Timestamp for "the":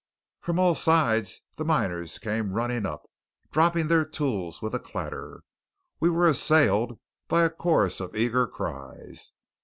1.57-1.63